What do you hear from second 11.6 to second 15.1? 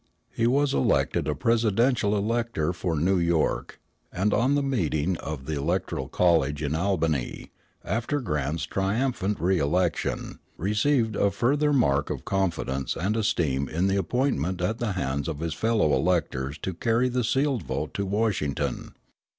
mark of confidence and esteem in the appointment at the